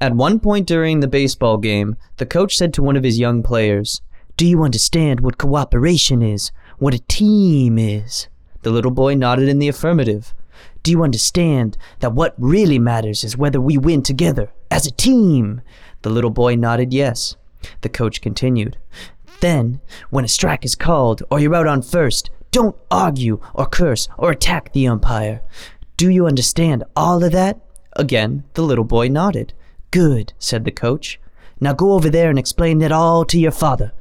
[0.00, 3.42] At one point during the baseball game, the coach said to one of his young
[3.42, 4.00] players,
[4.36, 6.52] Do you understand what cooperation is?
[6.78, 8.28] What a team is?
[8.62, 10.34] The little boy nodded in the affirmative.
[10.84, 15.62] Do you understand that what really matters is whether we win together, as a team?
[16.02, 17.36] The little boy nodded yes.
[17.80, 18.78] The coach continued.
[19.40, 19.80] Then,
[20.10, 24.30] when a strike is called or you're out on first, don't argue or curse or
[24.30, 25.42] attack the umpire.
[25.96, 27.58] Do you understand all of that?
[27.94, 29.54] Again, the little boy nodded.
[29.90, 31.18] Good, said the coach.
[31.60, 33.92] Now go over there and explain it all to your father.